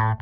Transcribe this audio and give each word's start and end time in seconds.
Guten 0.00 0.16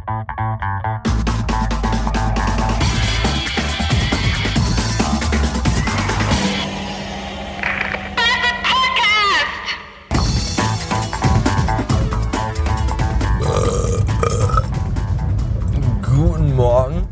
Morgen. 16.56 17.06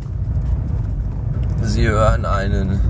Sie 1.62 1.86
hören 1.86 2.24
einen 2.24 2.80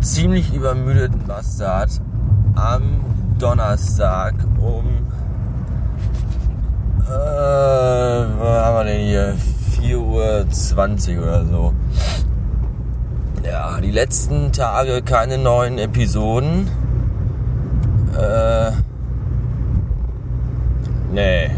ziemlich 0.00 0.54
übermüdeten 0.54 1.26
Bastard 1.26 1.90
am 2.54 3.02
Donnerstag 3.38 4.32
um 4.58 5.12
äh, 7.08 8.38
was 8.38 8.64
haben 8.64 8.76
wir 8.76 8.84
denn 8.84 9.06
hier? 9.06 9.34
4.20 9.80 11.16
Uhr 11.18 11.22
oder 11.22 11.44
so. 11.44 11.74
Ja, 13.44 13.80
die 13.80 13.90
letzten 13.90 14.52
Tage 14.52 15.02
keine 15.02 15.38
neuen 15.38 15.78
Episoden. 15.78 16.68
Äh, 18.16 18.72
nee, 21.12 21.50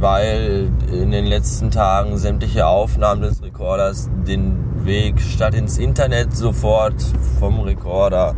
weil 0.00 0.68
in 0.92 1.10
den 1.10 1.24
letzten 1.24 1.70
Tagen 1.70 2.18
sämtliche 2.18 2.66
Aufnahmen 2.66 3.22
des 3.22 3.42
Rekorders 3.42 4.10
den 4.26 4.84
Weg 4.84 5.20
statt 5.20 5.54
ins 5.54 5.78
Internet 5.78 6.36
sofort 6.36 7.02
vom 7.38 7.60
Rekorder 7.60 8.34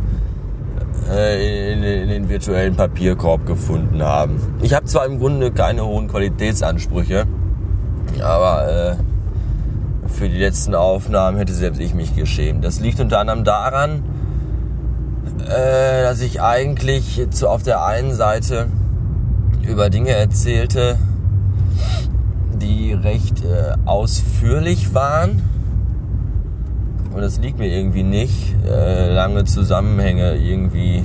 äh, 1.11 1.73
in, 1.73 1.83
in, 1.83 2.09
den 2.09 2.29
virtuellen 2.29 2.75
Papierkorb 2.75 3.45
gefunden 3.45 4.03
haben. 4.03 4.41
Ich 4.61 4.73
habe 4.73 4.85
zwar 4.85 5.05
im 5.05 5.19
Grunde 5.19 5.51
keine 5.51 5.85
hohen 5.85 6.07
Qualitätsansprüche, 6.07 7.25
aber 8.21 8.97
äh, 8.97 10.09
für 10.09 10.29
die 10.29 10.37
letzten 10.37 10.75
Aufnahmen 10.75 11.37
hätte 11.37 11.53
selbst 11.53 11.79
ich 11.79 11.93
mich 11.93 12.15
geschämt. 12.15 12.63
Das 12.63 12.79
liegt 12.79 12.99
unter 12.99 13.19
anderem 13.19 13.43
daran, 13.43 14.03
äh, 15.47 16.03
dass 16.03 16.21
ich 16.21 16.41
eigentlich 16.41 17.27
zu, 17.29 17.47
auf 17.47 17.63
der 17.63 17.85
einen 17.85 18.13
Seite 18.13 18.67
über 19.67 19.89
Dinge 19.89 20.11
erzählte, 20.11 20.97
die 22.53 22.93
recht 22.93 23.43
äh, 23.43 23.75
ausführlich 23.85 24.93
waren. 24.93 25.41
Und 27.17 27.23
das 27.23 27.39
liegt 27.39 27.57
mir 27.57 27.65
irgendwie 27.65 28.03
nicht, 28.03 28.55
äh, 28.69 29.11
lange 29.11 29.43
Zusammenhänge 29.43 30.35
irgendwie 30.35 31.03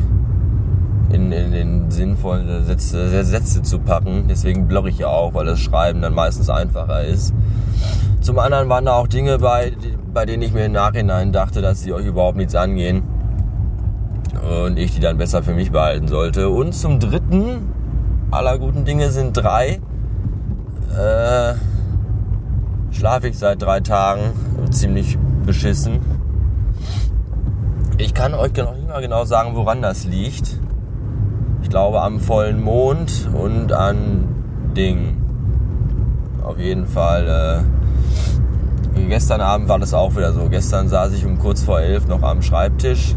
in, 1.11 1.33
in 1.33 1.53
den 1.53 1.91
sinnvollen 1.91 2.67
Sätze, 2.67 3.25
Sätze 3.25 3.63
zu 3.63 3.79
packen. 3.79 4.25
Deswegen 4.29 4.69
blogge 4.69 4.91
ich 4.91 4.99
ja 4.99 5.07
auch, 5.07 5.33
weil 5.33 5.47
das 5.47 5.59
Schreiben 5.59 6.03
dann 6.03 6.13
meistens 6.13 6.51
einfacher 6.51 7.03
ist. 7.03 7.33
Zum 8.21 8.39
anderen 8.39 8.69
waren 8.69 8.85
da 8.85 8.93
auch 8.93 9.07
Dinge 9.07 9.39
bei, 9.39 9.73
bei 10.13 10.27
denen 10.27 10.43
ich 10.43 10.53
mir 10.53 10.67
im 10.67 10.73
Nachhinein 10.73 11.33
dachte, 11.33 11.63
dass 11.63 11.81
sie 11.81 11.95
euch 11.95 12.05
überhaupt 12.05 12.37
nichts 12.37 12.55
angehen. 12.55 13.05
Und 14.67 14.79
ich 14.79 14.95
die 14.95 15.01
dann 15.01 15.17
besser 15.17 15.43
für 15.43 15.55
mich 15.55 15.73
behalten 15.73 16.09
sollte. 16.09 16.51
Und 16.51 16.75
zum 16.75 17.01
dritten, 17.01 17.73
aller 18.31 18.59
guten 18.59 18.85
Dinge 18.85 19.11
sind 19.11 19.33
drei, 19.33 19.81
äh, 20.95 21.55
schlafe 22.91 23.29
ich 23.29 23.39
seit 23.39 23.63
drei 23.63 23.81
Tagen 23.81 24.35
ziemlich 24.71 25.17
beschissen. 25.43 26.01
Ich 27.99 28.15
kann 28.15 28.35
euch 28.35 28.53
noch 28.57 28.75
nicht 28.75 28.89
mal 28.89 29.01
genau 29.01 29.25
sagen, 29.25 29.55
woran 29.55 29.83
das 29.83 30.05
liegt. 30.05 30.59
Ich 31.63 31.71
glaube 31.71 32.03
am 32.03 32.21
vollen 32.21 32.63
Mond 32.63 33.29
und 33.33 33.73
an 33.73 34.29
Ding. 34.77 35.17
Auf 36.43 36.59
jeden 36.59 36.87
Fall. 36.87 37.65
Äh, 38.97 39.03
gestern 39.09 39.41
Abend 39.41 39.69
war 39.69 39.79
das 39.79 39.95
auch 39.95 40.17
wieder 40.17 40.33
so. 40.33 40.49
Gestern 40.49 40.89
saß 40.89 41.13
ich 41.13 41.25
um 41.25 41.39
kurz 41.39 41.63
vor 41.63 41.81
elf 41.81 42.09
noch 42.09 42.23
am 42.23 42.43
Schreibtisch. 42.43 43.15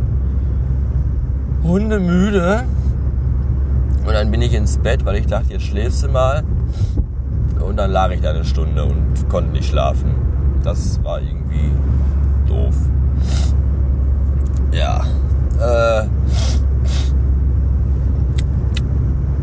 Hundemüde. 1.64 2.66
Und 4.06 4.14
dann 4.14 4.30
bin 4.30 4.42
ich 4.42 4.54
ins 4.54 4.78
Bett, 4.78 5.04
weil 5.06 5.16
ich 5.16 5.26
dachte, 5.26 5.54
jetzt 5.54 5.64
schläfst 5.64 6.04
du 6.04 6.10
mal. 6.10 6.44
Und 7.68 7.78
dann 7.78 7.92
lag 7.92 8.12
ich 8.12 8.22
da 8.22 8.30
eine 8.30 8.46
Stunde 8.46 8.86
und 8.86 9.28
konnte 9.30 9.52
nicht 9.52 9.70
schlafen. 9.70 10.14
Das 10.64 11.04
war 11.04 11.20
irgendwie. 11.22 11.72
Ja. 14.76 15.06
Äh, 15.58 16.08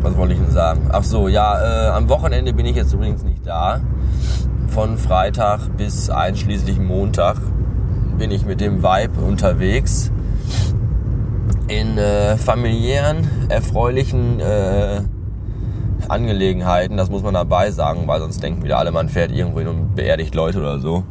was 0.03 0.15
wollte 0.15 0.33
ich 0.33 0.39
denn 0.39 0.51
sagen? 0.51 0.89
Ach 0.91 1.03
so, 1.03 1.27
ja, 1.27 1.59
äh, 1.59 1.89
am 1.89 2.07
Wochenende 2.07 2.53
bin 2.53 2.67
ich 2.67 2.75
jetzt 2.75 2.93
übrigens 2.93 3.23
nicht 3.23 3.45
da. 3.45 3.81
Von 4.67 4.97
Freitag 4.97 5.75
bis 5.75 6.11
einschließlich 6.11 6.79
Montag 6.79 7.37
bin 8.19 8.29
ich 8.29 8.45
mit 8.45 8.61
dem 8.61 8.83
Vibe 8.83 9.21
unterwegs. 9.21 10.11
In 11.67 11.97
äh, 11.97 12.37
familiären, 12.37 13.27
erfreulichen 13.49 14.39
äh, 14.39 15.01
Angelegenheiten, 16.09 16.95
das 16.95 17.09
muss 17.09 17.23
man 17.23 17.33
dabei 17.33 17.71
sagen, 17.71 18.05
weil 18.05 18.19
sonst 18.19 18.43
denken 18.43 18.63
wieder 18.63 18.77
alle, 18.77 18.91
man 18.91 19.09
fährt 19.09 19.31
irgendwo 19.31 19.59
hin 19.59 19.69
und 19.69 19.95
beerdigt 19.95 20.35
Leute 20.35 20.59
oder 20.59 20.77
so. 20.77 21.03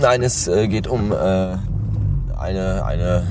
Nein, 0.00 0.22
es 0.22 0.46
äh, 0.46 0.68
geht 0.68 0.86
um 0.86 1.10
äh, 1.10 1.56
eine, 2.38 2.84
eine 2.84 3.26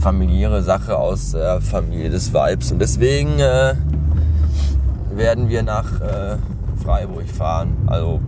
familiäre 0.00 0.62
Sache 0.62 0.96
aus 0.96 1.32
der 1.32 1.60
Familie 1.60 2.10
des 2.10 2.32
Vibes. 2.32 2.72
Und 2.72 2.80
deswegen 2.80 3.38
äh, 3.38 3.74
werden 5.14 5.48
wir 5.48 5.62
nach 5.62 6.00
äh, 6.00 6.36
Freiburg 6.82 7.28
fahren. 7.28 7.76
Also 7.86 8.20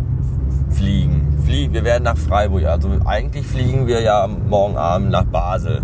fliegen. 0.70 1.38
Flie 1.44 1.72
wir 1.72 1.84
werden 1.84 2.04
nach 2.04 2.16
Freiburg. 2.16 2.64
Also 2.66 2.88
eigentlich 3.04 3.46
fliegen 3.46 3.86
wir 3.86 4.00
ja 4.00 4.26
morgen 4.26 4.76
Abend 4.76 5.10
nach 5.10 5.24
Basel. 5.24 5.82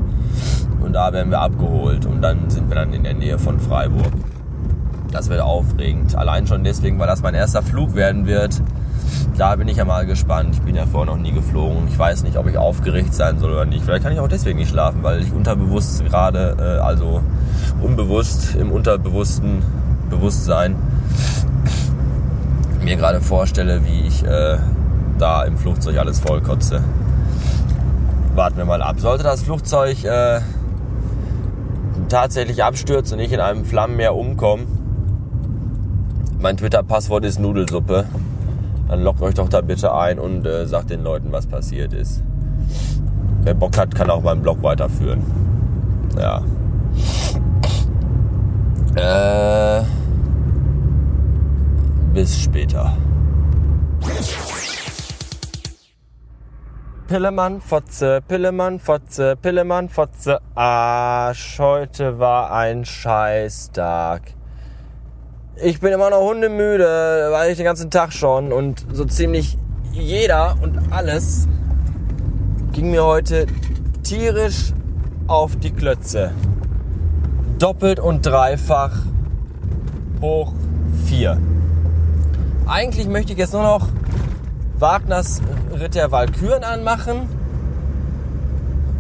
Und 0.81 0.93
da 0.93 1.13
werden 1.13 1.31
wir 1.31 1.41
abgeholt. 1.41 2.07
Und 2.07 2.23
dann 2.23 2.51
sind 2.51 2.69
wir 2.69 2.77
dann 2.77 2.93
in 2.93 3.05
der 3.05 3.15
Nähe 3.15 3.39
von 3.39 3.59
Freiburg. 3.59 4.13
Das 5.11 5.31
wird 5.31 5.41
aufregend. 5.41 6.15
Allein 6.15 6.47
schon 6.47 6.65
deswegen, 6.65 6.99
weil 6.99 7.07
das 7.07 7.23
mein 7.23 7.35
erster 7.35 7.63
Flug 7.63 7.95
werden 7.95 8.27
wird. 8.27 8.61
Da 9.37 9.57
bin 9.57 9.69
ich 9.69 9.77
ja 9.77 9.85
mal 9.85 10.05
gespannt. 10.07 10.55
Ich 10.55 10.63
bin 10.63 10.75
ja 10.75 10.87
vorher 10.87 11.15
noch 11.15 11.21
nie 11.21 11.33
geflogen. 11.33 11.89
Ich 11.89 11.99
weiß 11.99 12.25
nicht, 12.25 12.37
ob 12.37 12.49
ich 12.49 12.59
aufgeregt 12.59 13.15
sein 13.15 13.39
soll 13.39 13.53
oder 13.53 13.65
nicht. 13.65 13.85
Vielleicht 13.85 14.03
kann 14.03 14.13
ich 14.13 14.21
auch 14.21 14.29
deswegen 14.29 14.59
nicht 14.59 14.71
schlafen, 14.71 15.03
weil 15.03 15.23
ich 15.23 15.33
unterbewusst 15.33 16.05
gerade, 16.05 16.57
äh, 16.59 16.83
also 16.83 17.23
unbewusst 17.81 18.57
im 18.57 18.73
unterbewussten 18.73 19.63
Bewusstsein 20.11 20.77
mir 22.83 22.97
gerade 22.97 23.21
vorstelle, 23.21 23.85
wie 23.85 24.07
ich 24.07 24.25
äh, 24.25 24.57
da 25.19 25.45
im 25.45 25.59
Flugzeug 25.59 25.99
alles 25.99 26.21
vollkotze. 26.21 26.83
Warten 28.35 28.57
wir 28.57 28.65
mal 28.65 28.83
ab. 28.83 28.99
Sollte 28.99 29.25
das 29.25 29.43
Flugzeug 29.43 30.05
äh, 30.05 30.41
tatsächlich 32.09 32.65
abstürzen 32.65 33.19
und 33.19 33.25
ich 33.25 33.33
in 33.33 33.41
einem 33.41 33.65
Flammenmeer 33.65 34.15
umkomme, 34.15 34.65
mein 36.41 36.57
Twitter-Passwort 36.57 37.25
ist 37.25 37.41
Nudelsuppe. 37.41 38.07
Dann 38.89 39.03
lockt 39.03 39.21
euch 39.21 39.35
doch 39.35 39.49
da 39.49 39.61
bitte 39.61 39.95
ein 39.95 40.19
und 40.19 40.47
äh, 40.47 40.67
sagt 40.67 40.91
den 40.91 41.05
Leuten, 41.05 41.31
was 41.31 41.47
passiert 41.47 41.93
ist. 41.93 42.23
Wer 43.43 43.55
Bock 43.55 43.77
hat, 43.77 43.95
kann 43.95 44.11
auch 44.11 44.23
meinen 44.23 44.43
Blog 44.43 44.63
weiterführen. 44.63 45.23
Ja. 46.19 46.43
Äh, 48.97 49.85
bis 52.15 52.41
später. 52.41 52.97
Pillemann, 57.07 57.61
Fotze, 57.61 58.21
Pillemann, 58.27 58.81
Fotze, 58.81 59.37
Pillemann, 59.37 59.89
Fotze, 59.89 60.41
Arsch. 60.55 61.59
Heute 61.59 62.19
war 62.19 62.53
ein 62.53 62.85
Scheißtag. 62.85 64.38
Ich 65.61 65.81
bin 65.81 65.93
immer 65.93 66.09
noch 66.11 66.21
hundemüde, 66.21 67.31
weil 67.33 67.51
ich 67.51 67.57
den 67.57 67.65
ganzen 67.65 67.91
Tag 67.91 68.13
schon 68.13 68.53
und 68.53 68.87
so 68.93 69.05
ziemlich 69.05 69.59
jeder 69.91 70.57
und 70.63 70.79
alles 70.93 71.49
ging 72.71 72.93
mir 72.93 73.05
heute 73.05 73.47
tierisch 74.05 74.73
auf 75.27 75.57
die 75.57 75.73
Klötze. 75.73 76.31
Doppelt 77.59 77.99
und 77.99 78.25
dreifach 78.25 78.93
hoch 80.21 80.53
vier. 81.07 81.39
Eigentlich 82.69 83.09
möchte 83.09 83.33
ich 83.33 83.39
jetzt 83.39 83.53
nur 83.53 83.65
noch 83.65 83.89
Wagners 84.79 85.43
Ritt 85.73 85.97
der 85.97 86.13
Walküren 86.13 86.63
anmachen 86.63 87.29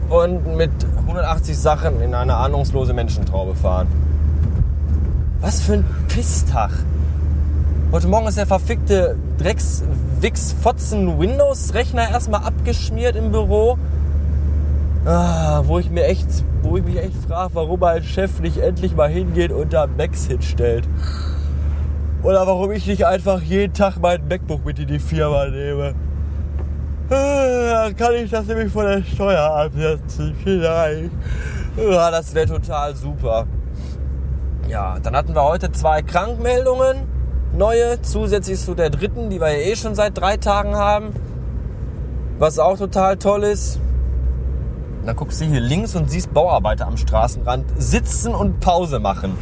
und 0.09 0.57
mit 0.57 0.73
180 1.03 1.57
Sachen 1.57 2.01
in 2.01 2.15
eine 2.15 2.35
ahnungslose 2.35 2.95
Menschentraube 2.95 3.55
fahren. 3.55 3.87
Was 5.41 5.61
für 5.61 5.75
ein 5.75 5.85
Pisstag. 6.09 6.71
Heute 7.93 8.09
Morgen 8.09 8.27
ist 8.27 8.39
der 8.39 8.47
verfickte 8.47 9.17
Drecks 9.39 9.85
Wix 10.21 10.53
Fotzen 10.53 11.21
Windows 11.21 11.75
Rechner 11.75 12.11
erstmal 12.11 12.43
abgeschmiert 12.43 13.15
im 13.15 13.31
Büro. 13.31 13.79
Ah, 15.05 15.63
wo 15.65 15.79
ich 15.79 15.91
mir 15.91 16.07
echt, 16.07 16.27
wo 16.63 16.77
ich 16.77 16.85
mich 16.85 16.99
echt 16.99 17.15
frage, 17.29 17.55
warum 17.55 17.79
mein 17.79 18.03
Chef 18.03 18.41
nicht 18.41 18.57
endlich 18.57 18.97
mal 18.97 19.09
hingeht 19.09 19.53
und 19.53 19.73
da 19.73 19.87
Macs 19.87 20.27
hinstellt. 20.27 20.89
Oder 22.25 22.45
warum 22.49 22.73
ich 22.73 22.89
nicht 22.89 23.07
einfach 23.07 23.41
jeden 23.41 23.73
Tag 23.73 23.99
mein 24.01 24.27
MacBook 24.27 24.67
mit 24.67 24.81
in 24.81 24.89
die 24.89 24.99
Firma 24.99 25.47
nehme. 25.47 25.95
Dann 27.09 27.97
kann 27.97 28.15
ich 28.15 28.29
das 28.29 28.45
nämlich 28.49 28.73
von 28.73 28.87
der 28.87 29.05
Steuer 29.05 29.53
absetzen. 29.53 30.35
Vielleicht. 30.43 31.13
Ja, 31.77 32.11
das 32.11 32.35
wäre 32.35 32.47
total 32.49 32.97
super. 32.97 33.47
Ja, 34.69 34.99
dann 35.01 35.17
hatten 35.17 35.35
wir 35.35 35.45
heute 35.45 35.73
zwei 35.73 36.03
Krankmeldungen. 36.03 37.09
Neue, 37.57 38.03
zusätzlich 38.03 38.61
zu 38.61 38.75
der 38.75 38.91
dritten, 38.91 39.31
die 39.31 39.41
wir 39.41 39.49
ja 39.49 39.71
eh 39.71 39.77
schon 39.77 39.95
seit 39.95 40.19
drei 40.19 40.37
Tagen 40.37 40.77
haben. 40.77 41.15
Was 42.39 42.59
auch 42.59 42.77
total 42.77 43.17
toll 43.17 43.45
ist. 43.45 43.81
Da 45.07 45.15
guckst 45.15 45.41
du 45.41 45.47
hier 45.47 45.61
links 45.61 45.97
und 45.97 46.11
siehst 46.11 46.35
Bauarbeiter 46.35 46.87
am 46.87 46.99
Straßenrand 46.99 47.65
sitzen 47.79 48.35
und 48.35 48.61
Pause 48.61 48.99
machen. 48.99 49.33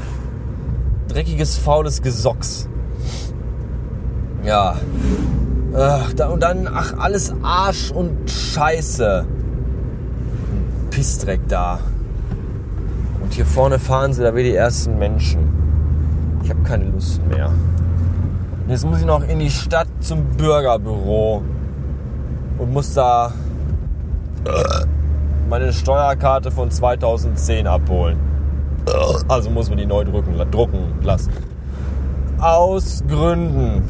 Dreckiges, 1.08 1.58
faules 1.58 2.02
Gesocks. 2.02 2.68
Ja. 4.44 4.76
Und 6.30 6.40
dann, 6.40 6.68
ach, 6.72 6.94
alles 6.98 7.34
Arsch 7.42 7.90
und 7.90 8.30
Scheiße. 8.30 9.26
Pissdreck 10.90 11.40
da. 11.48 11.80
Und 13.26 13.34
hier 13.34 13.44
vorne 13.44 13.80
fahren 13.80 14.12
sie 14.12 14.22
da 14.22 14.36
wie 14.36 14.44
die 14.44 14.54
ersten 14.54 15.00
Menschen. 15.00 15.50
Ich 16.44 16.50
habe 16.50 16.62
keine 16.62 16.84
Lust 16.84 17.20
mehr. 17.26 17.48
Und 17.48 18.70
jetzt 18.70 18.86
muss 18.86 19.00
ich 19.00 19.04
noch 19.04 19.26
in 19.26 19.40
die 19.40 19.50
Stadt 19.50 19.88
zum 19.98 20.22
Bürgerbüro 20.36 21.42
und 22.56 22.72
muss 22.72 22.94
da 22.94 23.32
meine 25.50 25.72
Steuerkarte 25.72 26.52
von 26.52 26.70
2010 26.70 27.66
abholen. 27.66 28.16
Also 29.26 29.50
muss 29.50 29.70
man 29.70 29.78
die 29.78 29.86
neu 29.86 30.04
drucken, 30.04 30.36
drucken 30.52 30.94
lassen. 31.02 31.32
Aus 32.38 33.02
Gründen. 33.08 33.82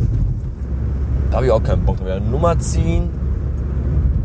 Da 1.31 1.37
habe 1.37 1.47
ich 1.47 1.53
auch 1.53 1.63
keinen 1.63 1.85
Bock 1.85 2.03
mehr. 2.03 2.21
Nummer 2.21 2.59
ziehen, 2.59 3.11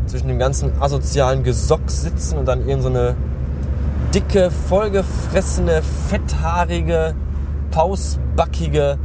zwischen 0.06 0.28
dem 0.28 0.38
ganzen 0.38 0.72
asozialen 0.80 1.42
Gesock 1.42 1.82
sitzen 1.90 2.38
und 2.38 2.48
dann 2.48 2.66
irgendeine 2.66 3.10
so 3.10 3.31
dicke, 4.14 4.50
vollgefressene, 4.50 5.82
fetthaarige, 5.82 7.14
pausbackige, 7.70 8.98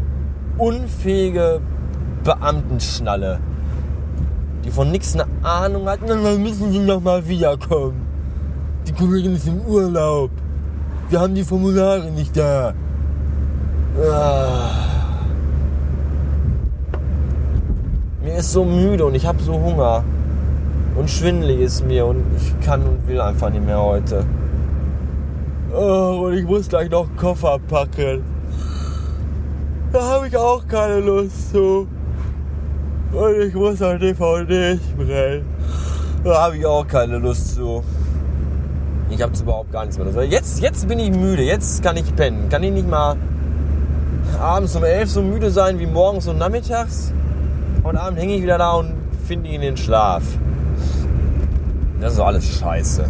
unfähige 0.58 1.62
Beamtenschnalle, 2.24 3.40
die 4.66 4.72
von 4.72 4.92
nichts 4.92 5.14
eine 5.14 5.26
Ahnung 5.44 5.88
hat. 5.88 6.00
Dann 6.08 6.44
müssen 6.44 6.72
sie 6.72 6.80
noch 6.80 7.02
mal 7.02 7.26
wiederkommen. 7.28 8.06
Die 8.86 8.92
Kollegin 8.92 9.36
ist 9.36 9.48
im 9.48 9.62
Urlaub. 9.62 10.32
Wir 11.10 11.22
haben 11.22 11.36
die 11.36 11.44
Formulare 11.44 12.12
nicht 12.12 12.36
da. 12.36 12.74
Ah. 14.12 14.72
Mir 18.24 18.36
ist 18.36 18.52
so 18.52 18.66
müde 18.66 19.06
und 19.06 19.16
ich 19.16 19.26
habe 19.26 19.42
so 19.42 19.54
Hunger. 19.54 20.04
Und 20.96 21.10
schwindelig 21.10 21.62
ist 21.62 21.86
mir 21.86 22.06
und 22.06 22.24
ich 22.36 22.60
kann 22.66 22.82
und 22.82 23.08
will 23.08 23.22
einfach 23.22 23.50
nicht 23.50 23.66
mehr 23.66 23.82
heute. 23.82 24.26
Oh, 25.80 26.24
und 26.26 26.34
ich 26.34 26.44
muss 26.44 26.68
gleich 26.68 26.90
noch 26.90 27.08
Koffer 27.18 27.60
packen. 27.68 28.24
Da 29.92 30.02
habe 30.02 30.28
ich 30.28 30.36
auch 30.36 30.68
keine 30.68 31.02
Lust 31.02 31.52
zu. 31.52 31.88
Und 33.12 33.42
ich 33.42 33.54
muss 33.54 33.80
noch 33.80 33.96
DVD 34.00 34.80
brennen. 34.98 35.46
Da 36.24 36.46
habe 36.46 36.58
ich 36.58 36.66
auch 36.66 36.88
keine 36.88 37.20
Lust 37.20 37.54
zu. 37.54 37.84
Ich 39.12 39.22
habe 39.22 39.32
überhaupt 39.40 39.72
gar 39.72 39.86
nichts 39.86 40.00
mehr. 40.00 40.24
Jetzt, 40.24 40.62
jetzt 40.62 40.88
bin 40.88 40.98
ich 40.98 41.12
müde. 41.12 41.44
Jetzt 41.44 41.84
kann 41.84 41.96
ich 41.96 42.16
pennen. 42.16 42.50
Kann 42.50 42.64
ich 42.64 42.72
nicht 42.72 42.90
mal 42.90 43.16
abends 44.42 44.76
um 44.76 44.84
11 44.84 45.12
so 45.12 45.22
müde 45.22 45.52
sein 45.52 45.78
wie 45.78 45.86
morgens 45.86 46.28
und 46.28 46.40
nachmittags? 46.40 47.14
Und 47.84 47.98
abends 47.98 48.20
hänge 48.20 48.34
ich 48.34 48.42
wieder 48.42 48.58
da 48.58 48.72
und 48.72 48.94
finde 49.28 49.50
ihn 49.50 49.56
in 49.56 49.62
den 49.62 49.78
Schlaf. 49.78 50.24
Das 52.02 52.14
ist 52.14 52.20
alles 52.20 52.46
scheiße. 52.46 53.06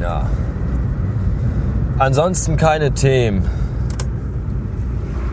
Ja. 0.00 0.30
Ansonsten 1.98 2.56
keine 2.56 2.92
Themen 2.92 3.48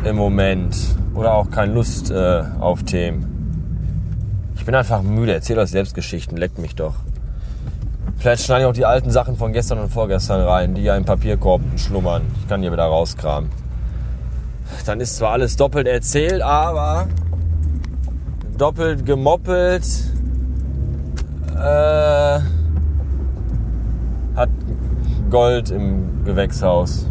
im 0.04 0.16
Moment. 0.16 0.76
Oder 1.14 1.34
auch 1.34 1.52
keine 1.52 1.74
Lust 1.74 2.10
äh, 2.10 2.44
auf 2.60 2.84
Themen. 2.84 3.30
Ich 4.56 4.66
bin 4.66 4.76
einfach 4.76 5.02
müde. 5.02 5.34
Erzähl 5.34 5.60
euch 5.60 5.70
Selbstgeschichten. 5.70 6.38
Leckt 6.38 6.58
mich 6.58 6.76
doch. 6.76 6.96
Vielleicht 8.18 8.44
schneide 8.46 8.64
ich 8.64 8.68
auch 8.70 8.74
die 8.74 8.86
alten 8.86 9.12
Sachen 9.12 9.36
von 9.36 9.52
gestern 9.52 9.80
und 9.80 9.90
vorgestern 9.90 10.42
rein, 10.42 10.76
die 10.76 10.84
ja 10.84 10.96
im 10.96 11.04
Papierkorb 11.04 11.62
schlummern. 11.76 12.22
Ich 12.40 12.48
kann 12.48 12.62
die 12.62 12.72
wieder 12.72 12.86
rauskramen. 12.86 13.50
Dann 14.86 15.00
ist 15.00 15.18
zwar 15.18 15.32
alles 15.32 15.56
doppelt 15.56 15.88
erzählt, 15.88 16.42
aber 16.42 17.08
doppelt 18.58 19.06
gemoppelt 19.06 19.86
äh, 21.56 22.40
hat 24.36 24.50
Gold 25.30 25.72
im 25.72 26.24
Gewächshaus 26.26 27.10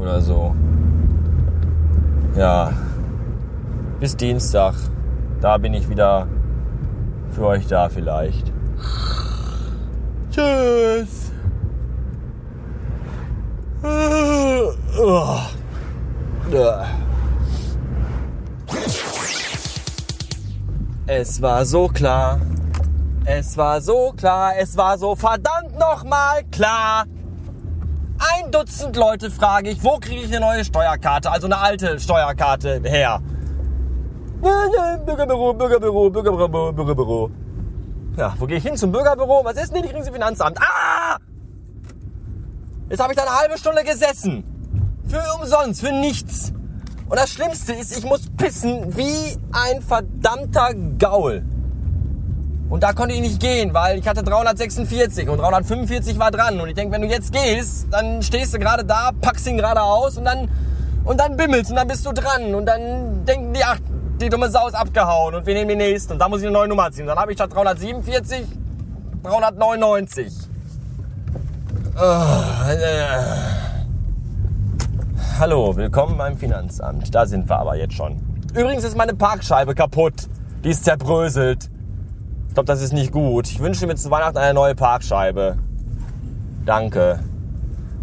oder 0.00 0.20
so. 0.20 0.54
Ja, 2.36 2.72
bis 4.00 4.16
Dienstag. 4.16 4.74
Da 5.40 5.58
bin 5.58 5.74
ich 5.74 5.88
wieder 5.88 6.26
für 7.30 7.46
euch 7.46 7.66
da 7.66 7.88
vielleicht. 7.88 8.52
Tschüss. 10.30 11.32
Es 21.06 21.40
war 21.40 21.64
so 21.64 21.88
klar. 21.88 22.40
Es 23.24 23.56
war 23.56 23.80
so 23.80 24.12
klar. 24.14 24.52
Es 24.58 24.76
war 24.76 24.98
so 24.98 25.14
verdammt 25.16 25.78
nochmal 25.78 26.44
klar. 26.50 27.04
Ein 28.18 28.50
Dutzend 28.50 28.96
Leute 28.96 29.30
frage 29.30 29.70
ich, 29.70 29.82
wo 29.82 29.96
kriege 29.98 30.20
ich 30.20 30.26
eine 30.26 30.40
neue 30.40 30.62
Steuerkarte, 30.64 31.30
also 31.30 31.46
eine 31.46 31.56
alte 31.56 31.98
Steuerkarte 31.98 32.82
her? 32.84 33.22
Bürgerbüro, 34.42 35.54
Bürgerbüro, 35.54 36.10
Bürgerbüro, 36.10 36.72
Bürgerbüro. 36.72 37.30
Ja, 38.18 38.34
wo 38.38 38.46
gehe 38.46 38.58
ich 38.58 38.62
hin? 38.62 38.76
Zum 38.76 38.92
Bürgerbüro? 38.92 39.42
Was 39.42 39.56
ist 39.56 39.74
denn? 39.74 39.84
Ich 39.84 39.90
kriege 39.90 40.04
Sie 40.04 40.12
Finanzamt. 40.12 40.58
Ah! 40.60 41.16
Jetzt 42.90 43.00
habe 43.00 43.14
ich 43.14 43.18
da 43.18 43.22
eine 43.24 43.38
halbe 43.38 43.56
Stunde 43.56 43.82
gesessen. 43.84 44.51
Für 45.06 45.22
umsonst, 45.40 45.80
für 45.80 45.92
nichts. 45.92 46.52
Und 47.08 47.18
das 47.18 47.30
Schlimmste 47.30 47.74
ist, 47.74 47.96
ich 47.96 48.04
muss 48.04 48.22
pissen 48.36 48.96
wie 48.96 49.36
ein 49.52 49.82
verdammter 49.82 50.72
Gaul. 50.98 51.44
Und 52.70 52.82
da 52.82 52.94
konnte 52.94 53.14
ich 53.14 53.20
nicht 53.20 53.38
gehen, 53.38 53.74
weil 53.74 53.98
ich 53.98 54.08
hatte 54.08 54.22
346 54.22 55.28
und 55.28 55.36
345 55.36 56.18
war 56.18 56.30
dran. 56.30 56.58
Und 56.58 56.68
ich 56.68 56.74
denke, 56.74 56.94
wenn 56.94 57.02
du 57.02 57.08
jetzt 57.08 57.30
gehst, 57.30 57.86
dann 57.90 58.22
stehst 58.22 58.54
du 58.54 58.58
gerade 58.58 58.82
da, 58.82 59.10
packst 59.20 59.46
ihn 59.46 59.58
gerade 59.58 59.82
aus 59.82 60.16
und 60.16 60.24
dann, 60.24 60.48
und 61.04 61.20
dann 61.20 61.36
bimmelst 61.36 61.70
und 61.70 61.76
dann 61.76 61.86
bist 61.86 62.06
du 62.06 62.12
dran. 62.12 62.54
Und 62.54 62.64
dann 62.64 63.26
denken 63.26 63.52
die, 63.52 63.62
ach, 63.62 63.78
die 64.18 64.30
dumme 64.30 64.50
Sau 64.50 64.68
ist 64.68 64.74
abgehauen 64.74 65.34
und 65.34 65.44
wir 65.44 65.52
nehmen 65.52 65.68
die 65.68 65.76
nächste. 65.76 66.14
Und 66.14 66.18
da 66.18 66.30
muss 66.30 66.40
ich 66.40 66.46
eine 66.46 66.54
neue 66.54 66.68
Nummer 66.68 66.90
ziehen. 66.90 67.06
Dann 67.06 67.18
habe 67.18 67.32
ich 67.32 67.36
statt 67.36 67.52
347 67.52 68.46
399. 69.22 70.32
Oh, 71.94 72.70
äh. 72.70 73.71
Hallo, 75.42 75.74
willkommen 75.74 76.16
beim 76.16 76.36
Finanzamt. 76.38 77.12
Da 77.12 77.26
sind 77.26 77.48
wir 77.48 77.58
aber 77.58 77.74
jetzt 77.74 77.94
schon. 77.94 78.16
Übrigens 78.54 78.84
ist 78.84 78.96
meine 78.96 79.12
Parkscheibe 79.12 79.74
kaputt. 79.74 80.28
Die 80.62 80.68
ist 80.68 80.84
zerbröselt. 80.84 81.68
Ich 82.46 82.54
glaube, 82.54 82.68
das 82.68 82.80
ist 82.80 82.92
nicht 82.92 83.10
gut. 83.10 83.48
Ich 83.48 83.58
wünsche 83.58 83.88
mir 83.88 83.96
zu 83.96 84.08
Weihnachten 84.12 84.38
eine 84.38 84.54
neue 84.54 84.76
Parkscheibe. 84.76 85.58
Danke. 86.64 87.24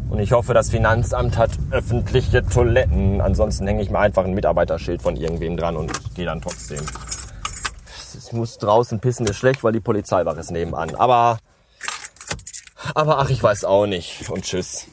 Und 0.10 0.20
ich 0.20 0.34
hoffe, 0.34 0.54
das 0.54 0.70
Finanzamt 0.70 1.38
hat 1.38 1.52
öffentliche 1.72 2.44
Toiletten. 2.44 3.22
Ansonsten 3.22 3.66
hänge 3.68 3.84
ich 3.84 3.90
mir 3.90 4.00
einfach 4.00 4.26
ein 4.26 4.34
Mitarbeiterschild 4.34 5.02
von 5.02 5.16
irgendwem 5.16 5.56
dran 5.56 5.78
und 5.78 6.14
gehe 6.16 6.26
dann 6.26 6.42
trotzdem. 6.42 6.86
Ich 8.18 8.34
muss 8.34 8.58
draußen 8.58 9.00
pissen, 9.00 9.26
ist 9.26 9.38
schlecht, 9.38 9.64
weil 9.64 9.72
die 9.72 9.80
Polizeiwache 9.80 10.42
ist 10.42 10.52
nebenan. 10.52 10.94
Aber, 10.96 11.40
aber 12.96 13.20
ach, 13.20 13.30
ich 13.30 13.42
weiß 13.42 13.64
auch 13.64 13.86
nicht. 13.86 14.30
Und 14.30 14.44
tschüss. 14.44 14.88